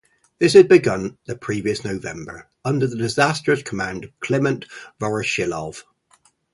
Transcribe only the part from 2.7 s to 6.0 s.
the disastrous command of Kliment Voroshilov.